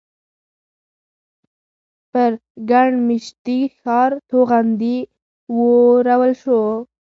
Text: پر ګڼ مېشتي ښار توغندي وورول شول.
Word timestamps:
پر 2.11 2.31
ګڼ 2.69 2.87
مېشتي 3.07 3.59
ښار 3.79 4.11
توغندي 4.29 4.97
وورول 5.55 6.33
شول. 6.41 6.73